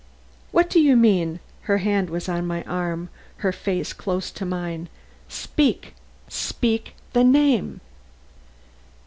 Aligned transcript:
"What 0.51 0.67
do 0.67 0.79
you 0.79 0.95
mean?" 0.95 1.39
Her 1.69 1.77
hand 1.77 2.09
was 2.09 2.27
on 2.27 2.47
my 2.47 2.63
arm, 2.63 3.09
her 3.45 3.51
face 3.51 3.93
close 3.93 4.31
to 4.31 4.47
mine. 4.47 4.89
"Speak! 5.29 5.93
speak! 6.27 6.95
the 7.13 7.23
name!" 7.23 7.81